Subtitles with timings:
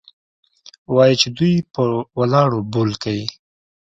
[0.93, 1.81] وايي چې دوى په
[2.19, 3.25] ولاړو بول كيې؟